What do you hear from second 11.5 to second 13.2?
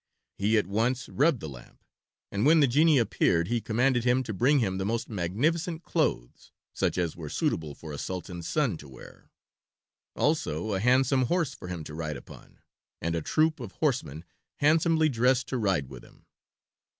for him to ride upon, and